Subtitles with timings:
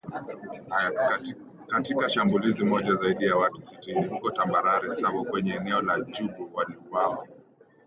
[1.67, 7.27] Katika shambulizi moja zaidi ya watu sitini huko Tambarare Savo kwenye eneo la Djubu waliuawa